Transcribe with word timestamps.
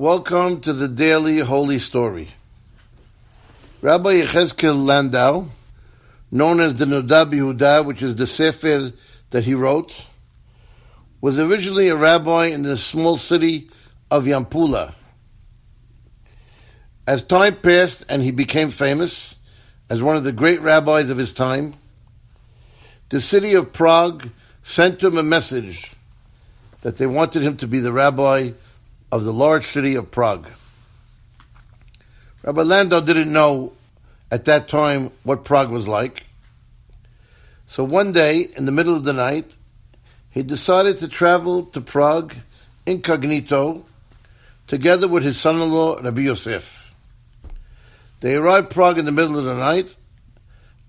Welcome 0.00 0.60
to 0.60 0.72
the 0.72 0.86
Daily 0.86 1.40
Holy 1.40 1.80
Story. 1.80 2.28
Rabbi 3.82 4.20
Yechezkel 4.20 4.86
Landau, 4.86 5.46
known 6.30 6.60
as 6.60 6.76
the 6.76 6.84
Noda 6.84 7.28
B'Yehuda, 7.28 7.84
which 7.84 8.00
is 8.00 8.14
the 8.14 8.24
Sefer 8.28 8.92
that 9.30 9.42
he 9.42 9.54
wrote, 9.54 10.06
was 11.20 11.40
originally 11.40 11.88
a 11.88 11.96
rabbi 11.96 12.46
in 12.46 12.62
the 12.62 12.76
small 12.76 13.16
city 13.16 13.70
of 14.08 14.26
Yampula. 14.26 14.94
As 17.04 17.24
time 17.24 17.56
passed 17.56 18.04
and 18.08 18.22
he 18.22 18.30
became 18.30 18.70
famous 18.70 19.34
as 19.90 20.00
one 20.00 20.16
of 20.16 20.22
the 20.22 20.30
great 20.30 20.60
rabbis 20.60 21.10
of 21.10 21.18
his 21.18 21.32
time, 21.32 21.74
the 23.08 23.20
city 23.20 23.54
of 23.54 23.72
Prague 23.72 24.28
sent 24.62 25.02
him 25.02 25.18
a 25.18 25.24
message 25.24 25.90
that 26.82 26.98
they 26.98 27.06
wanted 27.08 27.42
him 27.42 27.56
to 27.56 27.66
be 27.66 27.80
the 27.80 27.92
rabbi 27.92 28.52
of 29.10 29.24
the 29.24 29.32
large 29.32 29.64
city 29.64 29.94
of 29.94 30.10
Prague. 30.10 30.48
Rabbi 32.42 32.62
Landau 32.62 33.00
didn't 33.00 33.32
know 33.32 33.72
at 34.30 34.44
that 34.44 34.68
time 34.68 35.10
what 35.22 35.44
Prague 35.44 35.70
was 35.70 35.88
like. 35.88 36.24
So 37.66 37.84
one 37.84 38.12
day, 38.12 38.48
in 38.56 38.64
the 38.64 38.72
middle 38.72 38.94
of 38.94 39.04
the 39.04 39.12
night, 39.12 39.54
he 40.30 40.42
decided 40.42 40.98
to 40.98 41.08
travel 41.08 41.64
to 41.66 41.80
Prague 41.80 42.34
incognito 42.86 43.84
together 44.66 45.08
with 45.08 45.22
his 45.22 45.38
son-in-law, 45.40 46.00
Rabbi 46.02 46.22
Yosef. 46.22 46.94
They 48.20 48.34
arrived 48.34 48.70
Prague 48.70 48.98
in 48.98 49.04
the 49.04 49.12
middle 49.12 49.38
of 49.38 49.44
the 49.44 49.56
night 49.56 49.94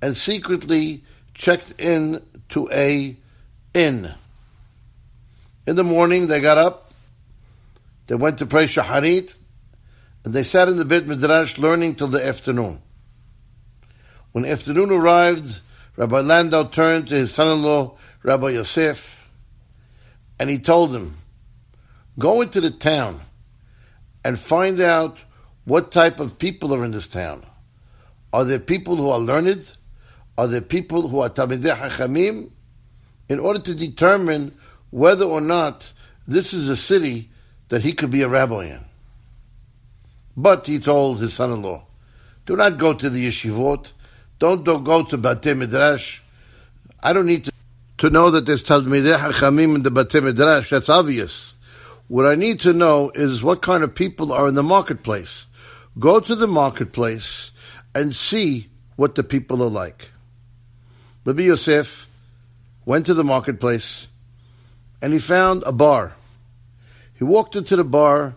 and 0.00 0.16
secretly 0.16 1.04
checked 1.34 1.80
in 1.80 2.22
to 2.50 2.68
a 2.72 3.16
inn. 3.74 4.14
In 5.66 5.76
the 5.76 5.84
morning, 5.84 6.26
they 6.26 6.40
got 6.40 6.58
up 6.58 6.87
they 8.08 8.14
went 8.14 8.38
to 8.38 8.46
pray 8.46 8.64
Shaharit, 8.64 9.36
and 10.24 10.34
they 10.34 10.42
sat 10.42 10.68
in 10.68 10.76
the 10.76 10.84
Beit 10.84 11.06
Midrash 11.06 11.58
learning 11.58 11.94
till 11.94 12.08
the 12.08 12.26
afternoon. 12.26 12.82
When 14.32 14.44
afternoon 14.44 14.90
arrived, 14.90 15.60
Rabbi 15.96 16.20
Landau 16.20 16.64
turned 16.64 17.08
to 17.08 17.14
his 17.14 17.32
son-in-law, 17.32 17.96
Rabbi 18.22 18.50
Yosef, 18.50 19.30
and 20.40 20.48
he 20.48 20.58
told 20.58 20.94
him, 20.94 21.18
go 22.18 22.40
into 22.40 22.60
the 22.60 22.70
town 22.70 23.20
and 24.24 24.38
find 24.38 24.80
out 24.80 25.18
what 25.64 25.92
type 25.92 26.18
of 26.18 26.38
people 26.38 26.74
are 26.74 26.84
in 26.84 26.92
this 26.92 27.08
town. 27.08 27.44
Are 28.32 28.44
there 28.44 28.58
people 28.58 28.96
who 28.96 29.10
are 29.10 29.18
learned? 29.18 29.72
Are 30.38 30.46
there 30.46 30.62
people 30.62 31.08
who 31.08 31.20
are 31.20 31.28
Talmidei 31.28 31.76
Hachamim? 31.76 32.50
In 33.28 33.38
order 33.38 33.60
to 33.60 33.74
determine 33.74 34.56
whether 34.90 35.24
or 35.24 35.42
not 35.42 35.92
this 36.26 36.54
is 36.54 36.70
a 36.70 36.76
city 36.76 37.30
that 37.68 37.82
he 37.82 37.92
could 37.92 38.10
be 38.10 38.22
a 38.22 38.28
rabbi 38.28 38.66
in. 38.66 38.84
But 40.36 40.66
he 40.66 40.78
told 40.78 41.20
his 41.20 41.34
son-in-law, 41.34 41.84
do 42.46 42.56
not 42.56 42.78
go 42.78 42.94
to 42.94 43.10
the 43.10 43.26
yeshivot, 43.26 43.92
don't, 44.38 44.64
don't 44.64 44.84
go 44.84 45.02
to 45.04 45.18
Batei 45.18 45.56
Midrash. 45.56 46.20
I 47.02 47.12
don't 47.12 47.26
need 47.26 47.44
to, 47.44 47.52
to 47.98 48.10
know 48.10 48.30
that 48.30 48.46
there's 48.46 48.64
Talmidei 48.64 49.16
Hachamim 49.16 49.74
in 49.74 49.82
the 49.82 49.90
Batei 49.90 50.22
Midrash, 50.22 50.70
that's 50.70 50.88
obvious. 50.88 51.54
What 52.06 52.24
I 52.24 52.36
need 52.36 52.60
to 52.60 52.72
know 52.72 53.10
is 53.14 53.42
what 53.42 53.60
kind 53.60 53.84
of 53.84 53.94
people 53.94 54.32
are 54.32 54.48
in 54.48 54.54
the 54.54 54.62
marketplace. 54.62 55.46
Go 55.98 56.20
to 56.20 56.34
the 56.34 56.46
marketplace 56.46 57.50
and 57.94 58.14
see 58.14 58.68
what 58.96 59.14
the 59.14 59.24
people 59.24 59.62
are 59.62 59.70
like. 59.70 60.10
Rabbi 61.24 61.42
Yosef 61.42 62.08
went 62.86 63.06
to 63.06 63.14
the 63.14 63.24
marketplace 63.24 64.06
and 65.02 65.12
he 65.12 65.18
found 65.18 65.62
a 65.66 65.72
bar. 65.72 66.14
He 67.18 67.24
walked 67.24 67.56
into 67.56 67.74
the 67.74 67.82
bar, 67.82 68.36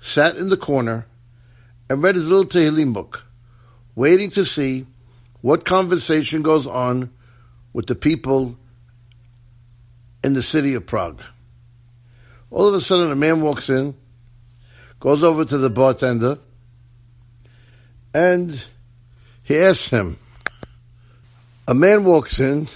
sat 0.00 0.36
in 0.36 0.48
the 0.48 0.56
corner, 0.56 1.06
and 1.90 2.02
read 2.02 2.14
his 2.14 2.26
little 2.26 2.46
Tehillim 2.46 2.94
book, 2.94 3.26
waiting 3.94 4.30
to 4.30 4.44
see 4.46 4.86
what 5.42 5.66
conversation 5.66 6.40
goes 6.40 6.66
on 6.66 7.10
with 7.74 7.86
the 7.86 7.94
people 7.94 8.56
in 10.24 10.32
the 10.32 10.42
city 10.42 10.74
of 10.74 10.86
Prague. 10.86 11.20
All 12.50 12.68
of 12.68 12.74
a 12.74 12.80
sudden, 12.80 13.10
a 13.10 13.16
man 13.16 13.42
walks 13.42 13.68
in, 13.68 13.94
goes 14.98 15.22
over 15.22 15.44
to 15.44 15.58
the 15.58 15.68
bartender, 15.68 16.38
and 18.14 18.64
he 19.42 19.58
asks 19.58 19.88
him. 19.88 20.18
A 21.68 21.74
man 21.74 22.04
walks 22.04 22.40
in, 22.40 22.68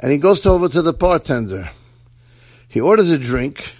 and 0.00 0.12
he 0.12 0.18
goes 0.18 0.44
over 0.44 0.68
to 0.68 0.82
the 0.82 0.92
bartender. 0.92 1.70
He 2.68 2.80
orders 2.80 3.08
a 3.08 3.18
drink, 3.18 3.74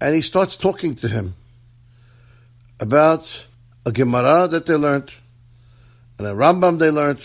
and 0.00 0.14
he 0.14 0.20
starts 0.20 0.56
talking 0.56 0.94
to 0.96 1.08
him 1.08 1.34
about 2.80 3.46
a 3.86 3.92
Gemara 3.92 4.48
that 4.48 4.66
they 4.66 4.74
learned 4.74 5.10
and 6.18 6.26
a 6.26 6.32
Rambam 6.32 6.78
they 6.78 6.90
learned 6.90 7.20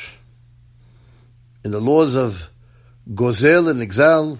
in 1.63 1.71
the 1.71 1.81
laws 1.81 2.15
of 2.15 2.49
Gozel 3.13 3.69
and 3.69 3.81
Exile. 3.81 4.39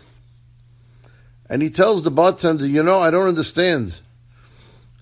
And 1.50 1.62
he 1.62 1.70
tells 1.70 2.04
the 2.04 2.12
bartender, 2.12 2.66
you 2.66 2.84
know, 2.84 3.00
I 3.00 3.12
don't 3.12 3.28
understand. 3.28 4.00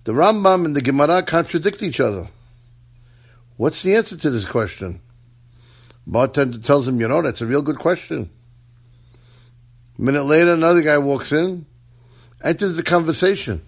The 0.06 0.14
Rambam 0.14 0.66
and 0.66 0.76
the 0.76 0.82
Gemara 0.82 1.24
contradict 1.24 1.84
each 1.84 2.00
other. 2.00 2.30
What's 3.58 3.84
the 3.84 3.96
answer 3.96 4.16
to 4.18 4.30
this 4.30 4.46
question? 4.46 5.02
Bartender 6.06 6.60
tells 6.60 6.88
him, 6.88 7.00
you 7.02 7.08
know, 7.08 7.22
that's 7.22 7.42
a 7.42 7.46
real 7.46 7.62
good 7.62 7.80
question. 7.80 8.30
A 9.98 10.02
minute 10.02 10.24
later, 10.24 10.54
another 10.54 10.82
guy 10.82 10.98
walks 10.98 11.32
in 11.32 11.66
enters 12.44 12.76
the 12.76 12.84
conversation, 12.84 13.62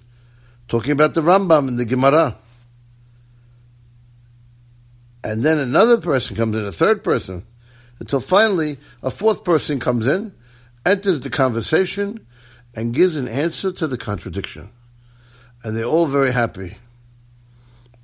talking 0.67 0.91
about 0.91 1.13
the 1.13 1.21
Rambam 1.21 1.67
and 1.67 1.79
the 1.79 1.85
Gemara. 1.85 2.37
And 5.23 5.43
then 5.43 5.57
another 5.57 5.99
person 5.99 6.35
comes 6.35 6.55
in, 6.55 6.65
a 6.65 6.71
third 6.71 7.03
person, 7.03 7.45
until 7.99 8.19
finally 8.19 8.77
a 9.03 9.11
fourth 9.11 9.43
person 9.43 9.79
comes 9.79 10.07
in, 10.07 10.33
enters 10.85 11.19
the 11.19 11.29
conversation, 11.29 12.25
and 12.75 12.93
gives 12.93 13.15
an 13.15 13.27
answer 13.27 13.71
to 13.71 13.87
the 13.87 13.97
contradiction. 13.97 14.69
And 15.63 15.75
they're 15.75 15.85
all 15.85 16.05
very 16.05 16.31
happy. 16.31 16.77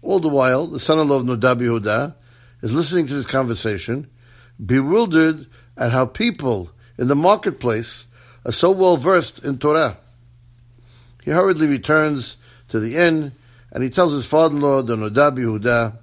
All 0.01 0.19
the 0.19 0.27
while, 0.27 0.67
the 0.67 0.79
son-in-law 0.79 1.15
of 1.17 1.23
Noda 1.23 1.57
B'Yehuda 1.57 2.15
is 2.61 2.73
listening 2.73 3.07
to 3.07 3.13
this 3.13 3.27
conversation, 3.27 4.09
bewildered 4.63 5.47
at 5.77 5.91
how 5.91 6.05
people 6.05 6.71
in 6.97 7.07
the 7.07 7.15
marketplace 7.15 8.07
are 8.45 8.51
so 8.51 8.71
well 8.71 8.97
versed 8.97 9.43
in 9.43 9.57
Torah. 9.57 9.97
He 11.25 11.31
hurriedly 11.31 11.65
returns 11.65 12.37
to 12.67 12.79
the 12.79 12.97
inn 12.97 13.31
and 13.71 13.83
he 13.83 13.89
tells 13.89 14.13
his 14.13 14.27
father-in-law, 14.27 14.83
the 14.83 14.95
Noda 14.95 15.35
B'Yehuda, 15.35 15.97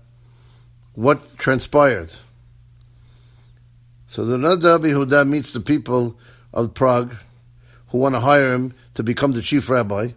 what 0.94 1.38
transpired. 1.38 2.12
So 4.09 4.25
the 4.25 4.37
Noda 4.37 4.81
B'Yehuda 4.81 5.27
meets 5.27 5.53
the 5.53 5.61
people 5.61 6.19
of 6.53 6.75
Prague 6.75 7.15
who 7.88 7.99
want 7.99 8.16
to 8.16 8.21
hire 8.21 8.53
him 8.53 8.75
to 8.94 9.05
become 9.05 9.32
the 9.32 9.43
chief 9.43 9.71
rabbi. 9.71 10.09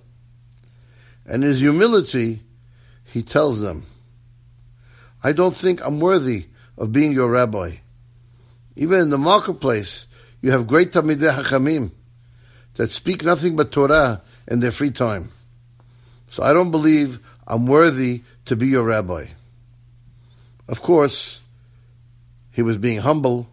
And 1.28 1.44
in 1.44 1.50
his 1.50 1.60
humility, 1.60 2.42
he 3.04 3.22
tells 3.22 3.60
them, 3.62 3.86
I 5.24 5.34
don't 5.34 5.56
think 5.56 5.86
I'm 5.86 6.00
worthy 6.00 6.48
of 6.80 6.92
being 6.92 7.12
your 7.12 7.30
rabbi. 7.30 7.76
Even 8.76 9.02
in 9.02 9.10
the 9.12 9.20
marketplace, 9.20 10.08
you 10.42 10.50
have 10.50 10.66
great 10.66 10.94
Talmidei 10.94 11.32
Hachamim 11.32 11.92
that 12.74 12.90
speak 12.90 13.24
nothing 13.24 13.56
but 13.56 13.72
Torah 13.72 14.24
in 14.48 14.60
their 14.60 14.72
free 14.72 14.92
time. 14.92 15.32
So 16.30 16.44
I 16.44 16.54
don't 16.54 16.72
believe 16.72 17.20
I'm 17.48 17.66
worthy 17.66 18.24
to 18.46 18.56
be 18.56 18.68
your 18.68 18.84
rabbi. 18.84 19.28
Of 20.68 20.82
course, 20.82 21.42
he 22.52 22.62
was 22.62 22.78
being 22.78 23.00
humble, 23.00 23.48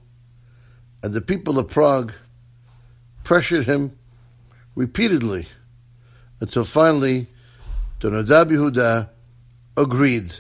and 1.03 1.13
the 1.13 1.21
people 1.21 1.59
of 1.59 1.69
Prague 1.69 2.13
pressured 3.25 3.67
him 3.67 3.97
repeatedly 4.75 5.47
until 6.41 6.65
finally 6.65 7.27
the 8.01 8.11
Noda 8.11 8.45
B'Yehuda 8.47 9.09
agreed 9.77 10.35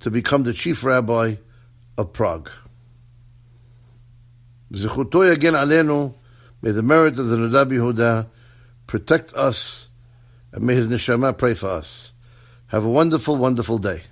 to 0.00 0.10
become 0.10 0.42
the 0.42 0.52
chief 0.52 0.84
rabbi 0.84 1.36
of 1.96 2.12
Prague. 2.12 2.50
may 4.70 4.78
the 6.70 6.82
merit 6.82 7.18
of 7.18 7.26
the 7.26 7.36
Noda 7.36 7.66
B'Yehuda 7.66 8.26
protect 8.90 9.32
us, 9.34 9.88
and 10.52 10.66
may 10.66 10.74
His 10.74 10.88
neshama 10.88 11.38
pray 11.38 11.54
for 11.54 11.68
us. 11.68 12.12
Have 12.66 12.84
a 12.84 12.88
wonderful, 12.88 13.36
wonderful 13.36 13.78
day. 13.78 14.02